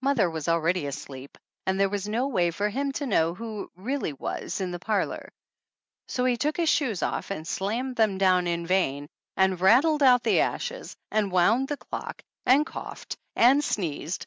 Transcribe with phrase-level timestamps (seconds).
[0.00, 1.36] Mother was already asleep
[1.66, 4.78] and there was no way for him to know who it really was in the
[4.78, 5.28] parlor,
[6.06, 10.22] so he took his shoes off and slammed them down in vain, and rattled out
[10.22, 14.26] the ashes, and wound the clock, and coughed and sneezed.